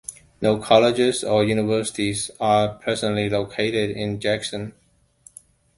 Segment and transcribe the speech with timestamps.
[0.41, 4.73] No colleges or universities are presently located in Jackson.